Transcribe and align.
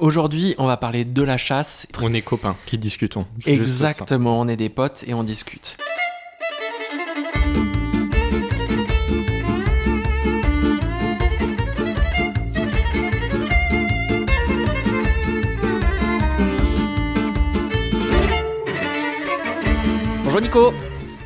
Aujourd'hui, 0.00 0.54
on 0.56 0.66
va 0.66 0.78
parler 0.78 1.04
de 1.04 1.22
la 1.22 1.36
chasse. 1.36 1.86
On 2.00 2.14
est 2.14 2.22
copains 2.22 2.56
qui 2.64 2.78
discutons. 2.78 3.26
Exactement, 3.44 4.40
on 4.40 4.48
est 4.48 4.56
des 4.56 4.70
potes 4.70 5.04
et 5.06 5.12
on 5.12 5.22
discute. 5.22 5.76
Bonjour 20.24 20.40
Nico 20.40 20.72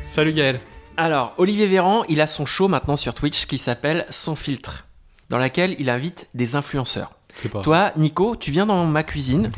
Salut 0.03 0.33
Gaël. 0.33 0.59
Alors, 0.97 1.33
Olivier 1.37 1.67
Véran, 1.67 2.03
il 2.09 2.19
a 2.19 2.27
son 2.27 2.45
show 2.45 2.67
maintenant 2.67 2.97
sur 2.97 3.13
Twitch 3.13 3.45
qui 3.45 3.57
s'appelle 3.57 4.05
Sans 4.09 4.35
filtre, 4.35 4.85
dans 5.29 5.37
laquelle 5.37 5.77
il 5.79 5.89
invite 5.89 6.27
des 6.33 6.57
influenceurs. 6.57 7.14
Pas. 7.51 7.61
Toi, 7.61 7.91
Nico, 7.97 8.35
tu 8.35 8.51
viens 8.51 8.65
dans 8.65 8.85
ma 8.85 9.03
cuisine 9.03 9.51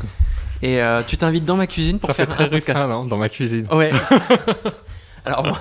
et 0.62 0.82
euh, 0.82 1.02
tu 1.06 1.16
t'invites 1.16 1.44
dans 1.44 1.56
ma 1.56 1.66
cuisine 1.66 1.98
pour 1.98 2.08
ça 2.08 2.14
fait 2.14 2.26
faire 2.26 2.34
très 2.34 2.44
un 2.44 2.48
podcast. 2.48 2.78
ruffin, 2.78 2.88
non, 2.88 3.04
dans 3.04 3.16
ma 3.16 3.28
cuisine. 3.28 3.66
Ouais. 3.72 3.92
Alors, 5.24 5.46
moi, 5.46 5.58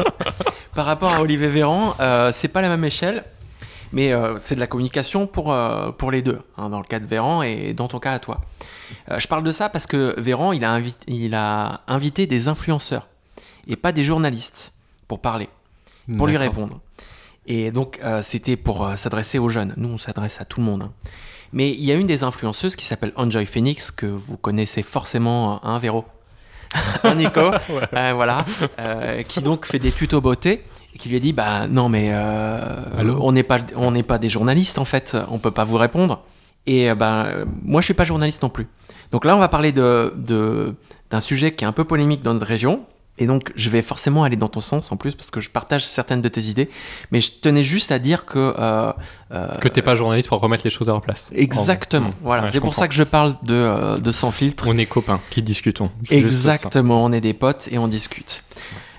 par 0.76 0.86
rapport 0.86 1.12
à 1.14 1.22
Olivier 1.22 1.48
Véran, 1.48 1.96
euh, 2.00 2.32
c'est 2.32 2.48
pas 2.48 2.62
la 2.62 2.70
même 2.70 2.84
échelle, 2.84 3.24
mais 3.92 4.14
euh, 4.14 4.38
c'est 4.40 4.56
de 4.56 4.60
la 4.60 4.68
communication 4.68 5.28
pour, 5.28 5.52
euh, 5.52 5.92
pour 5.92 6.12
les 6.12 6.22
deux, 6.22 6.40
hein, 6.58 6.70
dans 6.70 6.80
le 6.80 6.86
cas 6.86 7.00
de 7.00 7.06
Véran 7.06 7.44
et 7.44 7.74
dans 7.74 7.88
ton 7.88 8.00
cas 8.00 8.14
à 8.14 8.20
toi. 8.20 8.42
Euh, 9.12 9.20
je 9.20 9.28
parle 9.28 9.44
de 9.44 9.52
ça 9.52 9.70
parce 9.70 9.88
que 9.88 10.16
Véran, 10.20 10.54
il 10.54 10.64
a, 10.64 10.72
invité, 10.72 11.12
il 11.14 11.34
a 11.36 11.82
invité 11.88 12.28
des 12.28 12.48
influenceurs 12.48 13.08
et 13.68 13.76
pas 13.76 13.92
des 13.92 14.04
journalistes 14.04 14.72
pour 15.08 15.20
parler, 15.20 15.50
pour 16.18 16.28
lui 16.28 16.38
répondre. 16.38 16.80
Et 17.46 17.72
donc, 17.72 18.00
euh, 18.04 18.22
c'était 18.22 18.58
pour 18.58 18.86
euh, 18.86 18.96
s'adresser 18.96 19.40
aux 19.40 19.48
jeunes. 19.50 19.74
Nous, 19.78 19.90
on 19.90 19.98
s'adresse 19.98 20.42
à 20.42 20.46
tout 20.46 20.60
le 20.60 20.66
monde. 20.66 20.82
hein. 20.84 20.92
Mais 21.54 21.70
il 21.72 21.84
y 21.84 21.92
a 21.92 21.96
une 21.96 22.08
des 22.08 22.24
influenceuses 22.24 22.76
qui 22.76 22.86
s'appelle 22.86 23.14
Enjoy 23.16 23.46
Phoenix, 23.46 23.92
que 23.92 24.06
vous 24.06 24.38
connaissez 24.38 24.84
forcément, 24.84 25.64
un 25.66 25.80
Véro. 25.80 26.06
un 27.04 27.16
Nico, 27.22 27.40
euh, 27.94 28.12
voilà, 28.14 28.46
euh, 28.80 29.24
qui 29.24 29.42
donc 29.42 29.66
fait 29.66 29.80
des 29.80 29.92
tutos 29.92 30.20
beauté 30.20 30.64
et 30.94 30.98
qui 31.00 31.08
lui 31.08 31.16
a 31.16 31.20
dit 31.20 31.32
bah 31.32 31.66
non 31.68 31.88
mais 31.88 32.10
euh, 32.12 32.76
on 33.22 33.32
n'est 33.32 33.44
pas 33.44 33.60
on 33.78 33.92
n'est 33.92 34.04
pas 34.04 34.18
des 34.18 34.28
journalistes 34.30 34.78
en 34.78 34.84
fait, 34.86 35.16
on 35.30 35.40
peut 35.40 35.52
pas 35.52 35.64
vous 35.64 35.78
répondre. 35.78 36.24
Et 36.66 36.94
bah, 36.94 37.28
moi 37.64 37.80
je 37.80 37.86
suis 37.86 37.94
pas 37.94 38.04
journaliste 38.04 38.44
non 38.44 38.50
plus. 38.50 38.68
Donc 39.12 39.24
là 39.24 39.38
on 39.38 39.40
va 39.40 39.48
parler 39.48 39.72
de 39.72 40.14
de- 40.18 40.76
d'un 41.10 41.22
sujet 41.22 41.54
qui 41.56 41.64
est 41.64 41.68
un 41.68 41.72
peu 41.72 41.86
polémique 41.86 42.22
dans 42.22 42.34
notre 42.34 42.46
région. 42.48 42.82
Et 43.20 43.26
donc, 43.28 43.52
je 43.56 43.70
vais 43.70 43.82
forcément 43.82 44.24
aller 44.24 44.36
dans 44.36 44.48
ton 44.48 44.60
sens 44.60 44.92
en 44.92 44.96
plus 44.98 45.16
parce 45.16 45.32
que 45.32 45.42
je 45.42 45.50
partage 45.50 45.86
certaines 45.88 46.22
de 46.22 46.30
tes 46.30 46.42
idées. 46.42 46.70
Mais 47.12 47.20
je 47.22 47.32
tenais 47.32 47.64
juste 47.64 47.92
à 47.92 48.00
dire 48.00 48.26
que. 48.26 48.54
euh, 48.60 48.94
euh, 49.32 49.48
Que 49.58 49.68
t'es 49.68 49.82
pas 49.82 49.96
journaliste 49.96 50.30
pour 50.30 50.40
remettre 50.40 50.64
les 50.64 50.70
choses 50.70 50.88
à 50.90 50.92
leur 50.92 51.02
place. 51.02 51.30
Exactement. 51.34 52.14
Voilà. 52.22 52.44
Ouais, 52.44 52.50
c'est 52.52 52.60
pour 52.60 52.70
comprends. 52.70 52.82
ça 52.82 52.88
que 52.88 52.94
je 52.94 53.04
parle 53.04 53.36
de, 53.44 53.54
euh, 53.56 53.98
de 53.98 54.12
sans 54.12 54.32
filtre. 54.32 54.66
On 54.68 54.78
est 54.78 54.86
copains 54.86 55.20
qui 55.32 55.42
discutons. 55.42 55.90
Exactement, 56.12 57.04
on 57.04 57.12
est 57.12 57.22
des 57.22 57.34
potes 57.34 57.68
et 57.72 57.78
on 57.78 57.88
discute. 57.88 58.44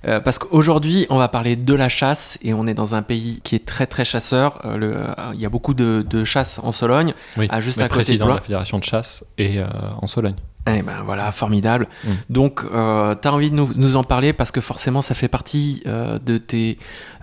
Euh, 0.09 0.21
parce 0.21 0.39
qu'aujourd'hui, 0.39 1.07
on 1.11 1.19
va 1.19 1.29
parler 1.29 1.55
de 1.55 1.75
la 1.75 1.89
chasse 1.89 2.39
et 2.43 2.55
on 2.55 2.67
est 2.67 2.75
dans 2.75 2.95
un 2.95 3.03
pays 3.03 3.41
qui 3.45 3.55
est 3.55 3.65
très 3.67 3.87
très 3.87 4.05
chasseur. 4.05 4.61
Euh, 4.65 4.77
le- 4.77 4.95
euh, 4.97 5.13
Il 5.35 5.41
y 5.41 5.47
a 5.47 5.51
beaucoup 5.51 5.75
de, 5.75 6.05
de 6.09 6.25
chasse 6.25 6.59
en 6.63 6.73
Sologne. 6.73 7.13
Oui. 7.37 7.47
Ah, 7.51 7.61
juste 7.61 7.79
à 7.81 7.89
côté 7.89 8.01
de 8.01 8.05
président 8.05 8.25
de 8.25 8.29
Blois. 8.31 8.35
la 8.37 8.41
fédération 8.43 8.79
de 8.79 8.85
chasse 8.85 9.25
et 9.37 9.61
en 10.01 10.07
Sologne. 10.07 10.35
Eh 10.71 10.83
ben 10.83 11.03
voilà, 11.05 11.31
formidable. 11.33 11.89
Mm. 12.05 12.09
Donc, 12.31 12.61
euh, 12.75 13.15
tu 13.21 13.27
as 13.29 13.33
envie 13.33 13.51
de 13.51 13.55
nous, 13.55 13.71
nous 13.77 13.97
en 13.97 14.05
parler 14.05 14.33
parce 14.33 14.51
que 14.51 14.61
forcément, 14.61 15.01
ça 15.03 15.15
fait 15.15 15.29
partie 15.29 15.83
euh, 15.87 16.19
de 16.19 16.37
tes 16.39 16.79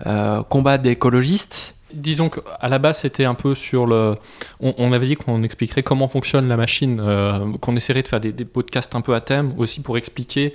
euh, 0.06 0.42
combats 0.42 0.78
d'écologistes. 0.78 1.74
Disons 1.94 2.28
qu'à 2.28 2.68
la 2.68 2.78
base, 2.78 2.98
c'était 3.00 3.24
un 3.24 3.34
peu 3.34 3.54
sur 3.54 3.86
le. 3.86 4.16
On, 4.60 4.74
on 4.78 4.92
avait 4.92 5.06
dit 5.06 5.16
qu'on 5.16 5.42
expliquerait 5.44 5.84
comment 5.84 6.08
fonctionne 6.08 6.48
la 6.48 6.56
machine, 6.56 7.00
qu'on 7.60 7.76
essaierait 7.76 8.02
de 8.02 8.08
faire 8.08 8.20
des, 8.20 8.32
des 8.32 8.44
podcasts 8.44 8.94
un 8.96 9.00
peu 9.00 9.14
à 9.14 9.20
thème 9.20 9.54
aussi 9.56 9.80
pour 9.80 9.96
expliquer 9.96 10.52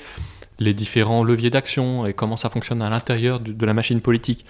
les 0.61 0.73
différents 0.73 1.23
leviers 1.23 1.49
d'action 1.49 2.05
et 2.05 2.13
comment 2.13 2.37
ça 2.37 2.49
fonctionne 2.49 2.81
à 2.81 2.89
l'intérieur 2.89 3.39
de, 3.39 3.65
la 3.65 3.73
machine 3.73 3.99
politique. 3.99 4.45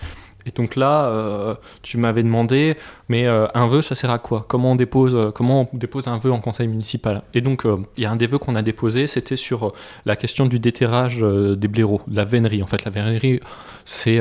Et 0.45 0.51
donc 0.51 0.75
là, 0.75 1.05
euh, 1.05 1.55
tu 1.83 1.97
m'avais 1.97 2.23
demandé, 2.23 2.75
mais 3.09 3.27
euh, 3.27 3.47
un 3.53 3.67
vœu, 3.67 3.81
ça 3.81 3.95
sert 3.95 4.09
à 4.09 4.19
quoi? 4.19 4.45
Comment 4.47 4.71
on 4.71 4.75
dépose, 4.75 5.15
euh, 5.15 5.31
comment 5.31 5.69
on 5.71 5.77
dépose 5.77 6.07
un 6.07 6.17
vœu 6.17 6.31
en 6.31 6.39
conseil 6.39 6.67
municipal? 6.67 7.21
Et 7.33 7.41
donc, 7.41 7.63
il 7.97 8.03
y 8.03 8.05
a 8.05 8.11
un 8.11 8.15
des 8.15 8.27
vœux 8.27 8.39
qu'on 8.39 8.55
a 8.55 8.61
déposé, 8.61 9.07
c'était 9.07 9.35
sur 9.35 9.73
la 10.05 10.15
question 10.15 10.47
du 10.47 10.59
déterrage 10.59 11.19
des 11.21 11.67
blaireaux, 11.67 12.01
de 12.07 12.15
la 12.15 12.25
vénerie. 12.25 12.61
En 12.63 12.67
fait, 12.67 12.83
la 12.83 12.91
vénerie, 12.91 13.39
c'est 13.85 14.19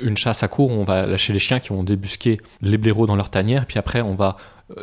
une 0.00 0.16
chasse 0.16 0.42
à 0.42 0.48
court, 0.48 0.70
on 0.70 0.84
va 0.84 1.06
lâcher 1.06 1.32
les 1.32 1.38
chiens 1.38 1.58
qui 1.58 1.70
vont 1.70 1.82
débusquer 1.82 2.38
les 2.60 2.78
blaireaux 2.78 3.06
dans 3.06 3.16
leur 3.16 3.30
tanière, 3.30 3.66
puis 3.66 3.78
après 3.78 4.00
on 4.00 4.14
va 4.14 4.36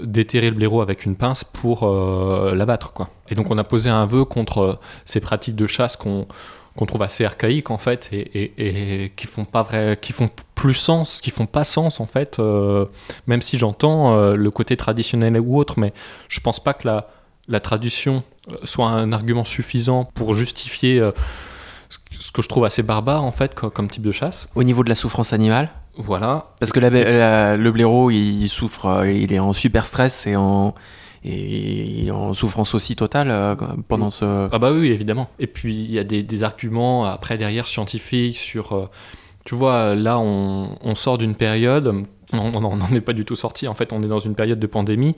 déterrer 0.03 0.49
le 0.49 0.55
blaireau 0.55 0.81
avec 0.81 1.05
une 1.05 1.15
pince 1.15 1.43
pour 1.43 1.83
euh, 1.83 2.55
l'abattre. 2.55 2.93
Quoi. 2.93 3.09
Et 3.29 3.35
donc 3.35 3.51
on 3.51 3.57
a 3.57 3.63
posé 3.63 3.89
un 3.89 4.05
vœu 4.05 4.25
contre 4.25 4.57
euh, 4.59 4.79
ces 5.05 5.19
pratiques 5.19 5.55
de 5.55 5.67
chasse 5.67 5.95
qu'on 5.95 6.27
qu'on 6.75 6.85
trouve 6.85 7.03
assez 7.03 7.23
archaïques 7.23 7.71
en 7.71 7.77
fait 7.77 8.09
et, 8.11 8.51
et- 9.05 9.09
qui 9.15 9.27
font 9.27 9.45
pas 9.45 9.63
vrai 9.63 9.97
qui 10.01 10.11
font 10.11 10.27
plus 10.55 10.73
sens 10.73 11.21
qui 11.21 11.31
font 11.31 11.45
pas 11.45 11.63
sens 11.63 12.01
en 12.01 12.05
fait 12.05 12.37
euh, 12.39 12.85
même 13.27 13.41
si 13.41 13.57
j'entends 13.57 14.13
euh, 14.17 14.35
le 14.35 14.51
côté 14.51 14.75
traditionnel 14.75 15.39
ou 15.39 15.57
autre 15.57 15.79
mais 15.79 15.93
je 16.27 16.41
pense 16.41 16.61
pas 16.61 16.73
que 16.73 16.85
la, 16.85 17.07
la 17.47 17.61
tradition 17.61 18.23
euh, 18.51 18.55
soit 18.65 18.89
un 18.89 19.13
argument 19.13 19.45
suffisant 19.45 20.03
pour 20.03 20.33
justifier 20.33 20.99
euh, 20.99 21.11
ce 22.19 22.31
que- 22.33 22.41
je 22.41 22.49
trouve 22.49 22.65
assez 22.65 22.83
barbare 22.83 23.23
en 23.23 23.31
fait 23.31 23.55
co- 23.55 23.69
comme 23.69 23.87
type 23.89 24.03
de 24.03 24.11
chasse 24.11 24.49
Au 24.55 24.63
niveau 24.63 24.83
de 24.83 24.89
la 24.89 24.95
souffrance 24.95 25.31
animale, 25.31 25.69
voilà 25.97 26.47
parce 26.59 26.71
que 26.71 26.79
la- 26.79 26.89
la- 26.89 27.57
le 27.57 27.71
blaireau, 27.71 28.11
il 28.11 28.47
souffre, 28.47 28.85
euh, 28.87 29.11
il 29.11 29.31
est 29.33 29.39
en 29.39 29.53
super 29.53 29.85
stress 29.85 30.27
et 30.27 30.35
en, 30.35 30.73
et 31.23 32.09
en 32.11 32.33
souffrance 32.33 32.75
aussi 32.75 32.95
totale 32.95 33.29
euh, 33.31 33.55
pendant 33.87 34.09
ce. 34.09 34.47
Ah 34.51 34.59
bah 34.59 34.71
oui, 34.71 34.87
évidemment. 34.87 35.29
Et 35.39 35.47
puis 35.47 35.73
il 35.75 35.91
y 35.91 35.99
a 35.99 36.03
des, 36.03 36.21
des 36.23 36.43
arguments 36.43 37.05
après 37.05 37.37
derrière 37.37 37.67
scientifiques 37.67 38.37
sur... 38.37 38.73
euh, 38.73 38.89
tu 39.45 39.55
vois, 39.55 39.95
là 39.95 40.19
on, 40.19 40.77
on 40.81 40.95
sort 40.95 41.17
d'une 41.17 41.35
période, 41.35 42.03
on 42.33 42.59
n'en 42.61 42.79
est 42.93 43.01
pas 43.01 43.13
du 43.13 43.25
tout 43.25 43.35
sorti, 43.35 43.67
en 43.67 43.73
fait 43.75 43.93
on 43.93 44.01
est 44.03 44.07
dans 44.07 44.19
une 44.19 44.35
période 44.35 44.59
de 44.59 44.67
pandémie. 44.67 45.15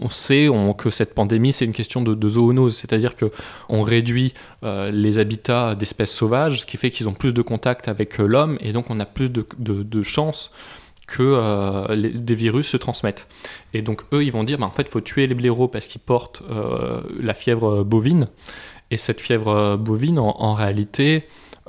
On 0.00 0.08
sait 0.08 0.48
que 0.78 0.90
cette 0.90 1.14
pandémie 1.14 1.52
c'est 1.52 1.64
une 1.64 1.72
question 1.72 2.02
de, 2.02 2.28
zoonose, 2.28 2.76
c'est-à-dire 2.76 3.14
que 3.14 3.30
on 3.68 3.82
réduit 3.82 4.34
euh, 4.64 4.90
les 4.90 5.18
habitats 5.18 5.74
d'espèces 5.74 6.12
sauvages, 6.12 6.60
ce 6.60 6.66
qui 6.66 6.76
fait 6.76 6.90
qu'ils 6.90 7.08
ont 7.08 7.14
plus 7.14 7.32
de 7.32 7.42
contact 7.42 7.88
avec 7.88 8.20
euh, 8.20 8.26
l'homme 8.26 8.58
et 8.60 8.72
donc 8.72 8.90
on 8.90 9.00
a 9.00 9.06
plus 9.06 9.30
de, 9.30 10.02
chances 10.02 10.50
que 11.06 11.22
euh, 11.22 12.10
des 12.14 12.34
virus 12.34 12.68
se 12.68 12.76
transmettent. 12.76 13.26
Et 13.74 13.82
donc 13.82 14.02
eux, 14.12 14.24
ils 14.24 14.32
vont 14.32 14.44
dire, 14.44 14.58
bah, 14.58 14.66
en 14.66 14.70
fait, 14.70 14.82
il 14.82 14.88
faut 14.90 15.00
tuer 15.00 15.26
les 15.26 15.34
blaireaux 15.34 15.68
parce 15.68 15.86
qu'ils 15.86 16.00
portent 16.00 16.42
la 17.20 17.34
fièvre 17.34 17.84
bovine. 17.84 18.28
Et 18.90 18.96
cette 18.96 19.20
fièvre 19.20 19.76
bovine, 19.76 20.18
en, 20.18 20.54
réalité, 20.54 21.24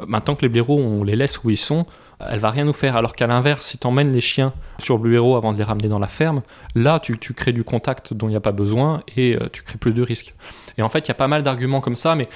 maintenant 0.08 0.36
que 0.36 0.42
les 0.42 0.50
blaireaux, 0.50 0.80
on 0.80 1.04
les 1.04 1.16
laisse 1.16 1.44
où 1.44 1.50
ils 1.50 1.58
sont, 1.58 1.86
elle 2.20 2.40
va 2.40 2.52
rien 2.52 2.66
nous 2.66 2.74
faire. 2.74 2.96
Alors 2.96 3.16
qu'à 3.16 3.28
l'inverse, 3.28 3.66
si 3.66 3.78
tu 3.78 3.88
emmènes 3.88 4.12
les 4.12 4.22
chiens 4.22 4.54
sur 4.80 4.98
le 4.98 5.04
blaireau 5.04 5.36
avant 5.36 5.54
de 5.54 5.58
les 5.58 5.64
ramener 5.64 5.88
dans 5.88 6.00
la 6.00 6.08
ferme, 6.08 6.42
là, 6.76 7.00
tu, 7.00 7.18
crées 7.18 7.54
du 7.54 7.64
contact 7.64 8.14
dont 8.14 8.28
il 8.28 8.32
n'y 8.32 8.36
a 8.36 8.42
pas 8.42 8.52
besoin 8.52 9.04
et 9.16 9.36
euh, 9.36 9.50
tu 9.52 9.64
crées 9.64 9.78
plus 9.78 9.94
de 9.94 10.02
risques. 10.02 10.34
Et 10.78 10.82
en 10.82 10.90
fait, 10.90 11.00
il 11.00 11.08
y 11.10 11.12
a 11.12 11.16
pas 11.16 11.28
mal 11.28 11.44
d'arguments 11.44 11.82
comme 11.82 11.96
ça, 11.96 12.16
mais, 12.16 12.30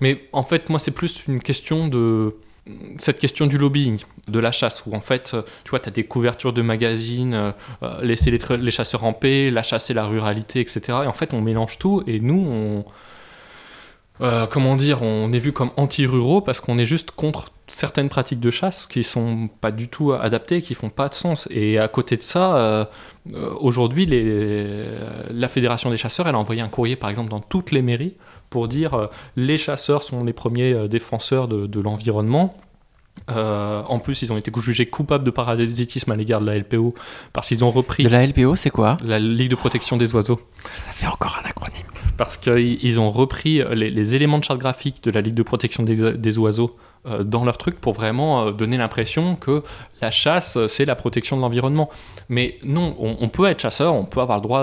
mais 0.00 0.24
en 0.32 0.42
fait, 0.42 0.68
moi, 0.70 0.78
c'est 0.78 0.92
plus 0.92 1.24
une 1.26 1.40
question 1.40 1.88
de 1.88 2.34
cette 2.98 3.18
question 3.18 3.46
du 3.46 3.58
lobbying, 3.58 4.00
de 4.28 4.38
la 4.38 4.52
chasse, 4.52 4.84
où 4.86 4.94
en 4.94 5.00
fait, 5.00 5.32
euh, 5.34 5.42
tu 5.64 5.70
vois, 5.70 5.78
tu 5.78 5.88
as 5.88 5.92
des 5.92 6.04
couvertures 6.04 6.52
de 6.52 6.62
magazines, 6.62 7.34
euh, 7.34 7.52
euh, 7.82 8.02
laisser 8.02 8.30
les, 8.30 8.40
les 8.56 8.70
chasseurs 8.70 9.04
en 9.04 9.12
paix, 9.12 9.50
la 9.50 9.62
chasse 9.62 9.90
et 9.90 9.94
la 9.94 10.06
ruralité, 10.06 10.60
etc. 10.60 10.80
Et 10.88 11.06
en 11.06 11.12
fait, 11.12 11.32
on 11.34 11.40
mélange 11.40 11.78
tout, 11.78 12.02
et 12.06 12.20
nous, 12.20 12.46
on... 12.48 12.84
euh, 14.20 14.46
comment 14.46 14.76
dire, 14.76 15.02
on 15.02 15.32
est 15.32 15.38
vu 15.38 15.52
comme 15.52 15.70
anti-ruraux 15.76 16.40
parce 16.40 16.60
qu'on 16.60 16.78
est 16.78 16.86
juste 16.86 17.10
contre 17.10 17.46
certaines 17.66 18.08
pratiques 18.08 18.40
de 18.40 18.50
chasse 18.50 18.86
qui 18.86 19.04
sont 19.04 19.48
pas 19.60 19.72
du 19.72 19.88
tout 19.88 20.12
adaptées, 20.12 20.62
qui 20.62 20.74
font 20.74 20.90
pas 20.90 21.08
de 21.08 21.14
sens. 21.14 21.48
Et 21.50 21.78
à 21.78 21.88
côté 21.88 22.16
de 22.16 22.22
ça, 22.22 22.56
euh, 22.56 22.84
euh, 23.34 23.50
aujourd'hui, 23.60 24.06
la 24.06 25.48
Fédération 25.48 25.90
des 25.90 25.96
chasseurs, 25.96 26.28
elle 26.28 26.34
a 26.34 26.38
envoyé 26.38 26.62
un 26.62 26.68
courrier, 26.68 26.96
par 26.96 27.10
exemple, 27.10 27.30
dans 27.30 27.40
toutes 27.40 27.72
les 27.72 27.82
mairies 27.82 28.16
pour 28.48 28.68
dire 28.68 29.10
les 29.34 29.58
chasseurs 29.58 30.02
sont 30.02 30.24
les 30.24 30.32
premiers 30.32 30.88
défenseurs 30.88 31.48
de 31.48 31.80
l'environnement. 31.80 32.56
Euh, 33.30 33.82
en 33.88 33.98
plus, 33.98 34.22
ils 34.22 34.32
ont 34.32 34.36
été 34.36 34.52
jugés 34.60 34.86
coupables 34.86 35.24
de 35.24 35.30
parasitisme 35.30 36.12
à 36.12 36.16
l'égard 36.16 36.40
de 36.40 36.46
la 36.46 36.56
LPO 36.58 36.94
parce 37.32 37.48
qu'ils 37.48 37.64
ont 37.64 37.70
repris 37.70 38.04
De 38.04 38.08
la 38.08 38.24
LPO, 38.26 38.54
c'est 38.56 38.70
quoi 38.70 38.96
la 39.04 39.18
Ligue 39.18 39.50
de 39.50 39.56
protection 39.56 39.96
des 39.96 40.14
oiseaux 40.14 40.40
Ça 40.74 40.92
fait 40.92 41.06
encore 41.08 41.40
un 41.44 41.48
acronyme. 41.48 41.82
parce 42.16 42.36
qu'ils 42.36 42.78
ils 42.84 43.00
ont 43.00 43.10
repris 43.10 43.62
les, 43.74 43.90
les 43.90 44.14
éléments 44.14 44.38
de 44.38 44.44
charte 44.44 44.60
graphique 44.60 45.02
de 45.02 45.10
la 45.10 45.20
Ligue 45.20 45.34
de 45.34 45.42
protection 45.42 45.82
des, 45.82 46.12
des 46.12 46.38
oiseaux 46.38 46.76
dans 47.22 47.44
leur 47.44 47.56
truc 47.56 47.80
pour 47.80 47.92
vraiment 47.92 48.46
euh, 48.46 48.52
donner 48.52 48.76
l'impression 48.76 49.36
que 49.36 49.62
la 50.00 50.10
chasse, 50.10 50.56
euh, 50.56 50.66
c'est 50.66 50.84
la 50.84 50.96
protection 50.96 51.36
de 51.36 51.42
l'environnement. 51.42 51.88
Mais 52.28 52.58
non, 52.64 52.96
on, 52.98 53.28
peut 53.28 53.46
être 53.46 53.60
chasseur, 53.60 53.94
on 53.94 54.04
peut 54.04 54.20
avoir 54.20 54.38
le 54.38 54.42
droit 54.42 54.62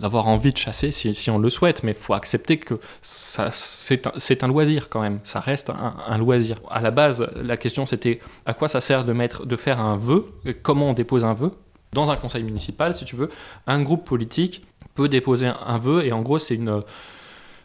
d'avoir- 0.00 0.26
envie 0.26 0.52
de 0.52 0.56
chasser 0.56 0.90
si, 0.90 1.30
on 1.30 1.38
le 1.38 1.48
souhaite, 1.48 1.82
mais 1.82 1.92
il 1.92 1.96
faut 1.96 2.14
accepter 2.14 2.56
que 2.56 2.80
c'est 3.02 4.42
un, 4.42 4.48
loisir 4.48 4.88
quand 4.88 5.00
même, 5.00 5.20
ça 5.22 5.38
reste 5.38 5.70
un, 5.70 6.18
loisir. 6.18 6.60
À 6.70 6.80
la 6.80 6.90
base, 6.90 7.28
la 7.36 7.56
question 7.56 7.86
c'était 7.86 8.20
à 8.46 8.54
quoi 8.54 8.68
ça 8.68 8.80
sert 8.80 9.04
de, 9.04 9.56
faire 9.56 9.80
un 9.80 9.96
vœu, 9.96 10.26
comment 10.62 10.90
on 10.90 10.92
dépose 10.94 11.24
un 11.24 11.34
vœu? 11.34 11.52
Dans 11.92 12.10
un 12.10 12.16
conseil 12.16 12.42
municipal, 12.42 12.94
si 12.94 13.04
tu 13.04 13.14
veux, 13.16 13.28
un 13.66 13.82
groupe 13.82 14.04
politique 14.04 14.64
peut 14.94 15.08
déposer 15.08 15.46
un 15.46 15.78
vœu 15.78 16.04
et 16.04 16.12
en 16.12 16.22
gros 16.22 16.38
c'est 16.38 16.54
une 16.56 16.82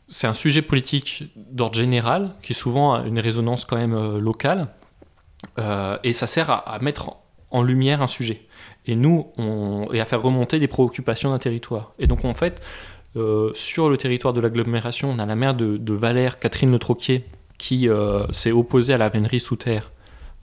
c'est 0.10 0.28
un 0.28 0.34
sujet 0.34 0.62
politique 0.62 1.32
d'ordre 1.36 1.76
général 1.76 2.32
qui 2.42 2.54
souvent 2.54 2.94
a 2.94 3.04
une 3.06 3.20
résonance 3.20 3.66
quand 3.66 3.78
même 3.78 3.94
euh, 3.94 4.20
locale 4.20 4.68
euh, 5.58 5.98
et 6.04 6.14
ça 6.14 6.28
sert 6.28 6.50
à, 6.50 6.80
mettre 6.80 7.16
en 7.52 7.64
lumière 7.64 8.02
un 8.02 8.08
sujet. 8.08 8.42
Et 8.86 8.96
nous 8.96 9.28
et 9.94 10.02
à 10.02 10.06
faire 10.06 10.22
remonter 10.22 10.60
des 10.60 10.68
préoccupations 10.68 11.30
d'un 11.30 11.40
territoire. 11.40 11.94
Et 12.00 12.08
donc 12.08 12.26
en 12.26 12.34
fait 12.34 12.62
euh, 13.16 13.52
sur 13.54 13.90
le 13.90 13.98
territoire 13.98 14.34
de 14.34 14.42
l'agglomération 14.42 15.10
on 15.12 15.20
a 15.20 15.26
la 15.26 15.54
de, 15.54 15.78
de 15.78 15.94
Valère 15.94 16.40
Catherine 16.40 16.72
Le 16.72 16.80
Troquier 16.80 17.26
qui 17.58 17.90
s'est 18.32 18.52
opposée 18.52 18.94
à 18.94 18.98
la 18.98 19.10
vénerie 19.10 19.42
sous 19.42 19.58
terre 19.58 19.92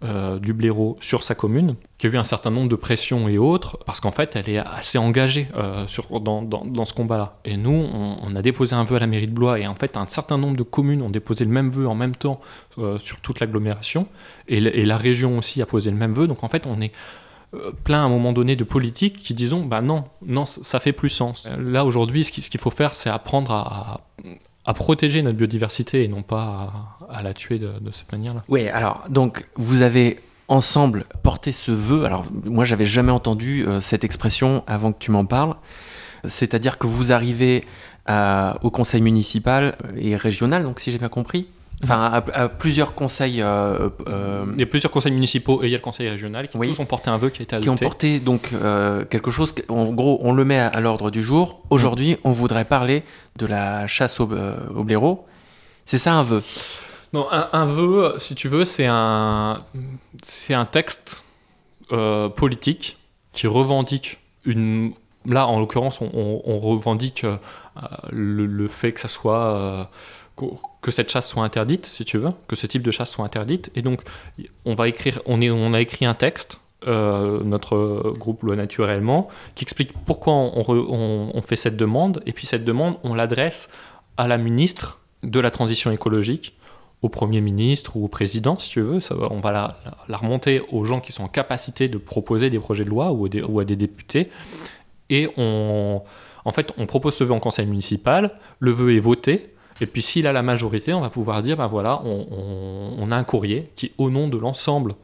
euh, 0.04 0.38
du 0.38 0.52
blaireau 0.52 0.98
sur 1.00 1.24
sa 1.24 1.34
commune, 1.34 1.74
qui 1.96 2.06
a 2.06 2.10
eu 2.10 2.18
un 2.18 2.24
certain 2.24 2.50
nombre 2.50 2.68
de 2.68 2.76
pressions 2.76 3.28
et 3.28 3.38
autres, 3.38 3.78
parce 3.86 3.98
qu'en 3.98 4.12
fait, 4.12 4.36
elle 4.36 4.50
est 4.50 4.58
assez 4.58 4.98
engagée 4.98 5.48
euh, 5.56 5.86
sur, 5.86 6.20
dans, 6.20 6.42
dans, 6.42 6.84
ce 6.84 6.92
combat-là. 6.92 7.38
Et 7.46 7.56
nous, 7.56 7.70
on, 7.72 8.36
a 8.36 8.42
déposé 8.42 8.76
un 8.76 8.84
vœu 8.84 8.96
à 8.96 8.98
la 8.98 9.06
mairie 9.06 9.26
de 9.26 9.32
Blois, 9.32 9.58
et 9.58 9.66
en 9.66 9.74
fait, 9.74 9.96
un 9.96 10.04
certain 10.04 10.36
nombre 10.36 10.58
de 10.58 10.62
communes 10.62 11.00
ont 11.00 11.08
déposé 11.08 11.46
le 11.46 11.50
même 11.50 11.70
vœu 11.70 11.88
en 11.88 11.94
même 11.94 12.14
temps 12.14 12.42
euh, 12.76 12.98
sur 12.98 13.22
toute 13.22 13.40
l'agglomération, 13.40 14.06
et, 14.48 14.60
la 14.60 14.96
région 14.98 15.38
aussi 15.38 15.62
a 15.62 15.66
posé 15.66 15.90
le 15.90 15.96
même 15.96 16.12
vœu. 16.12 16.26
Donc 16.26 16.44
en 16.44 16.48
fait, 16.48 16.66
on 16.66 16.78
est 16.82 16.92
plein 17.84 18.02
à 18.02 18.04
un 18.04 18.10
moment 18.10 18.34
donné 18.34 18.54
de 18.54 18.64
politiques 18.64 19.16
qui 19.16 19.32
disons 19.32 19.64
bah 19.64 19.80
non 19.80 20.04
non 20.20 20.44
ça 20.44 20.78
fait 20.78 20.92
plus 20.92 21.08
sens 21.08 21.48
là 21.58 21.86
aujourd'hui 21.86 22.24
ce 22.24 22.32
qu'il 22.32 22.60
faut 22.60 22.70
faire 22.70 22.94
c'est 22.96 23.08
apprendre 23.08 23.52
à, 23.52 23.60
à 23.60 24.00
protéger 24.74 25.22
notre 25.22 25.36
biodiversité 25.36 26.04
et 26.04 26.08
non 26.08 26.22
pas 26.22 26.72
à, 27.10 27.22
la 27.22 27.34
tuer 27.34 27.58
de, 27.58 27.90
cette 27.92 28.10
manière-là. 28.12 28.42
Oui, 28.48 28.68
alors, 28.68 29.04
donc, 29.08 29.48
vous 29.56 29.82
avez 29.82 30.18
ensemble 30.48 31.06
porté 31.22 31.52
ce 31.52 31.70
vœu. 31.70 32.04
Alors, 32.04 32.24
moi, 32.44 32.64
j'avais 32.64 32.84
jamais 32.84 33.12
entendu 33.12 33.66
euh, 33.66 33.80
cette 33.80 34.04
expression 34.04 34.62
avant 34.66 34.92
que 34.92 34.98
tu 34.98 35.10
m'en 35.10 35.24
parles. 35.24 35.56
C'est-à-dire 36.24 36.78
que 36.78 36.86
vous 36.86 37.12
arrivez 37.12 37.64
au 38.62 38.70
conseil 38.70 39.00
municipal 39.00 39.76
et 39.96 40.16
régional, 40.16 40.62
donc 40.62 40.78
si 40.78 40.92
j'ai 40.92 40.98
bien 40.98 41.08
compris, 41.08 41.48
Enfin, 41.82 42.22
à, 42.32 42.48
plusieurs 42.48 42.94
conseils. 42.94 43.42
Euh, 43.42 43.90
euh, 44.08 44.46
il 44.54 44.60
y 44.60 44.62
a 44.62 44.66
plusieurs 44.66 44.90
conseils 44.90 45.12
municipaux 45.12 45.62
et 45.62 45.66
il 45.66 45.70
y 45.70 45.74
a 45.74 45.78
le 45.78 45.82
conseil 45.82 46.08
régional 46.08 46.48
qui 46.48 46.58
tous 46.58 46.80
ont 46.80 46.86
porté 46.86 47.10
un 47.10 47.18
vœu 47.18 47.28
qui 47.28 47.42
a 47.42 47.44
été 47.44 47.56
adopté. 47.56 47.76
Qui 47.76 47.84
ont 47.84 47.88
porté 47.88 48.20
donc 48.20 48.50
euh, 48.54 49.04
quelque 49.04 49.30
chose. 49.30 49.54
En 49.68 49.86
gros, 49.92 50.18
on 50.22 50.32
le 50.32 50.44
met 50.44 50.58
à, 50.58 50.80
l'ordre 50.80 51.10
du 51.10 51.22
jour. 51.22 51.60
Aujourd'hui, 51.68 52.16
on 52.24 52.32
voudrait 52.32 52.64
parler 52.64 53.02
de 53.36 53.46
la 53.46 53.86
chasse 53.86 54.20
au, 54.20 54.28
au 54.74 54.84
blaireau. 54.84 55.26
C'est 55.84 55.98
ça 55.98 56.14
un 56.14 56.22
vœu? 56.22 56.42
Non, 57.12 57.28
un, 57.30 57.66
vœu, 57.66 58.14
si 58.18 58.34
tu 58.34 58.48
veux, 58.48 58.64
c'est 58.64 58.86
un, 58.88 59.62
c'est 60.22 60.54
un 60.54 60.64
texte 60.64 61.22
politique 62.36 62.96
qui 63.32 63.46
revendique 63.46 64.18
une. 64.44 64.92
Là, 65.26 65.48
en 65.48 65.58
l'occurrence, 65.58 66.00
on, 66.00 66.60
revendique 66.60 67.26
le, 68.12 68.46
le, 68.46 68.68
fait 68.68 68.92
que 68.92 69.00
ça 69.00 69.08
soit 69.08 69.90
que 70.82 70.90
cette 70.90 71.10
chasse 71.10 71.28
soit 71.28 71.44
interdite, 71.44 71.86
si 71.86 72.04
tu 72.04 72.18
veux, 72.18 72.30
que 72.48 72.56
ce 72.56 72.66
type 72.66 72.82
de 72.82 72.90
chasse 72.90 73.10
soit 73.10 73.24
interdite. 73.24 73.70
Et 73.74 73.82
donc, 73.82 74.02
on, 74.64 74.74
va 74.74 74.88
écrire, 74.88 75.20
on, 75.26 75.40
est, 75.40 75.50
on 75.50 75.72
a 75.72 75.80
écrit 75.80 76.04
un 76.04 76.14
texte, 76.14 76.60
euh, 76.86 77.42
notre 77.42 78.12
groupe 78.18 78.42
Loi 78.42 78.54
Naturellement, 78.54 79.28
qui 79.54 79.64
explique 79.64 79.92
pourquoi 80.04 80.34
on, 80.34 81.42
fait 81.42 81.56
cette 81.56 81.76
demande. 81.76 82.22
Et 82.26 82.32
puis 82.32 82.46
cette 82.46 82.64
demande, 82.64 82.96
on 83.02 83.14
l'adresse 83.14 83.70
à 84.16 84.28
la 84.28 84.38
ministre 84.38 85.00
de 85.22 85.40
la 85.40 85.50
Transition 85.50 85.90
écologique, 85.90 86.54
au 87.02 87.08
Premier 87.08 87.40
ministre 87.40 87.96
ou 87.96 88.04
au 88.04 88.08
Président, 88.08 88.58
si 88.58 88.70
tu 88.70 88.80
veux. 88.80 89.00
On 89.10 89.40
va 89.40 89.52
la, 89.52 89.76
la, 90.08 90.16
remonter 90.16 90.62
aux 90.70 90.84
gens 90.84 91.00
qui 91.00 91.12
sont 91.12 91.24
en 91.24 91.28
capacité 91.28 91.88
de 91.88 91.98
proposer 91.98 92.50
des 92.50 92.58
projets 92.58 92.84
de 92.84 92.90
loi 92.90 93.12
ou, 93.12 93.28
ou 93.48 93.60
à 93.60 93.64
des 93.64 93.76
députés. 93.76 94.30
Et 95.08 95.28
on, 95.36 96.02
en 96.44 96.52
fait, 96.52 96.72
on 96.78 96.86
propose 96.86 97.14
ce 97.14 97.24
vœu 97.24 97.32
en 97.32 97.40
conseil 97.40 97.66
municipal, 97.66 98.38
le 98.60 98.70
vœu 98.70 98.94
est 98.94 99.00
voté, 99.00 99.55
et 99.80 99.86
puis 99.86 100.02
s'il 100.02 100.26
a 100.26 100.32
la 100.32 100.42
majorité, 100.42 100.94
on 100.94 101.00
va 101.00 101.10
pouvoir 101.10 101.42
dire, 101.42 101.56
ben 101.56 101.66
voilà, 101.66 102.00
on, 102.04 103.10
a 103.10 103.16
un 103.16 103.24
courrier 103.24 103.70
qui, 103.76 103.92
au 103.98 104.10
nom 104.10 104.28
de 104.28 104.38
l'ensemble 104.38 104.94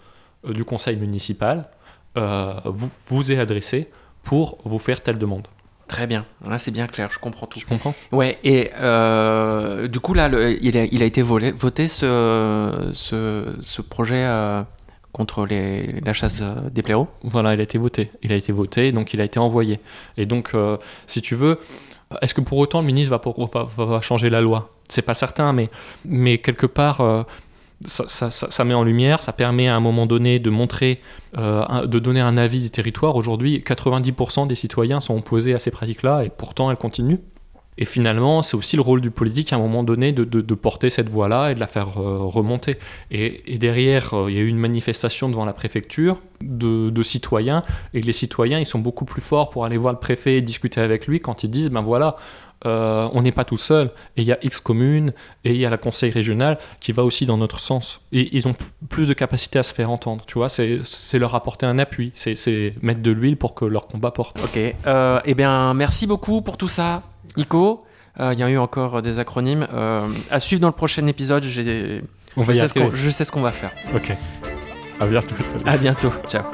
euh, 0.46 0.52
du 0.52 0.64
conseil 0.64 0.96
municipal, 0.96 1.68
euh, 2.16 2.54
vous, 2.64 2.90
vous 3.06 3.32
est 3.32 3.38
adressé 3.38 3.88
pour 4.22 4.58
vous 4.64 4.78
faire 4.78 5.02
telle 5.02 5.18
demande. 5.18 5.46
Très 5.88 6.06
bien, 6.06 6.24
là 6.48 6.56
c'est 6.56 6.70
bien 6.70 6.86
clair, 6.86 7.10
je 7.10 7.18
comprends 7.18 7.46
tout. 7.46 7.58
Tu 7.58 7.66
comprends? 7.66 7.94
Ouais, 8.12 8.38
et 8.44 8.70
euh, 8.76 9.88
du 9.88 10.00
coup 10.00 10.14
là, 10.14 10.30
il, 10.60 10.76
a, 10.78 10.84
il, 10.84 11.02
a, 11.02 11.04
été 11.04 11.20
voté 11.20 11.88
ce, 11.88 12.90
ce, 12.94 13.44
ce 13.60 13.82
projet 13.82 14.26
contre 15.10 15.44
les, 15.44 16.00
la 16.00 16.14
chasse 16.14 16.42
des 16.70 16.80
blaireaux? 16.80 17.08
Voilà, 17.22 17.52
il 17.52 17.60
a 17.60 17.62
été 17.64 17.76
voté. 17.76 18.10
Il 18.22 18.32
a 18.32 18.36
été 18.36 18.52
voté, 18.52 18.90
donc 18.90 19.12
il 19.12 19.20
a 19.20 19.24
été 19.24 19.38
envoyé. 19.38 19.80
Et 20.16 20.24
donc, 20.24 20.52
si 21.06 21.20
tu 21.20 21.34
veux, 21.34 21.58
est-ce 22.20 22.34
que 22.34 22.40
pour 22.40 22.58
autant 22.58 22.80
le 22.80 22.86
ministre 22.86 23.18
va, 23.76 24.00
changer 24.00 24.30
la 24.30 24.40
loi? 24.40 24.70
C'est 24.88 25.02
pas 25.02 25.14
certain, 25.14 25.52
mais, 25.52 25.70
mais 26.04 26.38
quelque 26.38 26.66
part, 26.66 27.00
euh, 27.00 27.22
ça, 27.86 28.64
met 28.64 28.74
en 28.74 28.84
lumière, 28.84 29.22
ça 29.22 29.32
permet 29.32 29.68
à 29.68 29.76
un 29.76 29.80
moment 29.80 30.06
donné 30.06 30.38
de 30.38 30.50
montrer, 30.50 31.00
euh, 31.38 31.86
de 31.86 31.98
donner 31.98 32.20
un 32.20 32.36
avis 32.36 32.60
du 32.60 32.70
territoire. 32.70 33.16
Aujourd'hui, 33.16 33.62
90% 33.66 34.46
des 34.46 34.54
citoyens 34.54 35.00
sont 35.00 35.16
opposés 35.16 35.54
à 35.54 35.58
ces 35.58 35.70
pratiques-là 35.70 36.24
et 36.24 36.30
pourtant 36.30 36.70
elles 36.70 36.76
continuent. 36.76 37.20
Et 37.78 37.84
finalement, 37.84 38.42
c'est 38.42 38.56
aussi 38.56 38.76
le 38.76 38.82
rôle 38.82 39.00
du 39.00 39.10
politique 39.10 39.52
à 39.52 39.56
un 39.56 39.58
moment 39.58 39.82
donné 39.82 40.12
de, 40.12 40.54
porter 40.54 40.90
cette 40.90 41.08
voix-là 41.08 41.50
et 41.50 41.54
de 41.54 41.60
la 41.60 41.66
faire 41.66 41.98
euh, 41.98 42.18
remonter. 42.18 42.78
Et, 43.10 43.58
derrière, 43.58 44.14
euh, 44.14 44.30
il 44.30 44.36
y 44.36 44.38
a 44.38 44.42
eu 44.42 44.48
une 44.48 44.58
manifestation 44.58 45.28
devant 45.28 45.46
la 45.46 45.54
préfecture 45.54 46.18
de, 46.42 47.02
citoyens, 47.02 47.64
et 47.94 48.00
les 48.00 48.12
citoyens, 48.12 48.58
ils 48.58 48.66
sont 48.66 48.78
beaucoup 48.78 49.04
plus 49.04 49.22
forts 49.22 49.50
pour 49.50 49.64
aller 49.64 49.76
voir 49.76 49.92
le 49.92 49.98
préfet 49.98 50.36
et 50.36 50.42
discuter 50.42 50.80
avec 50.80 51.06
lui 51.06 51.20
quand 51.20 51.44
ils 51.44 51.50
disent, 51.50 51.70
ben 51.70 51.80
voilà, 51.80 52.16
euh, 52.66 53.08
on 53.12 53.22
n'est 53.22 53.32
pas 53.32 53.44
tout 53.44 53.56
seul, 53.56 53.90
et 54.16 54.22
il 54.22 54.24
y 54.24 54.32
a 54.32 54.38
X 54.42 54.60
communes, 54.60 55.12
et 55.44 55.50
il 55.52 55.56
y 55.56 55.66
a 55.66 55.70
la 55.70 55.78
conseil 55.78 56.10
régional 56.10 56.58
qui 56.80 56.92
va 56.92 57.04
aussi 57.04 57.26
dans 57.26 57.38
notre 57.38 57.58
sens. 57.58 58.00
Et 58.12 58.36
ils 58.36 58.46
ont 58.46 58.54
plus 58.88 59.08
de 59.08 59.14
capacité 59.14 59.58
à 59.58 59.62
se 59.62 59.72
faire 59.72 59.90
entendre, 59.90 60.24
tu 60.26 60.34
vois, 60.34 60.48
c'est 60.48 61.18
leur 61.18 61.34
apporter 61.34 61.66
un 61.66 61.78
appui, 61.78 62.12
c'est 62.14 62.74
mettre 62.82 63.02
de 63.02 63.10
l'huile 63.10 63.36
pour 63.36 63.54
que 63.54 63.64
leur 63.64 63.86
combat 63.86 64.10
porte. 64.10 64.38
Ok, 64.44 64.58
eh 64.58 65.34
bien 65.34 65.74
merci 65.74 66.06
beaucoup 66.06 66.42
pour 66.42 66.56
tout 66.56 66.68
ça. 66.68 67.02
Nico, 67.36 67.84
euh, 68.20 68.32
il 68.32 68.38
y 68.38 68.42
a 68.42 68.48
eu 68.48 68.58
encore 68.58 69.02
des 69.02 69.18
acronymes. 69.18 69.66
Euh, 69.72 70.06
à 70.30 70.40
suivre 70.40 70.60
dans 70.60 70.68
le 70.68 70.72
prochain 70.72 71.06
épisode, 71.06 71.44
j'ai... 71.44 72.02
je, 72.36 73.10
sais 73.10 73.24
ce 73.24 73.32
qu'on 73.32 73.42
va 73.42 73.50
faire. 73.50 73.72
Ok. 73.94 74.12
À 75.00 75.06
bientôt. 75.06 75.34
À 75.66 75.76
bientôt. 75.76 76.12
Ciao. 76.28 76.44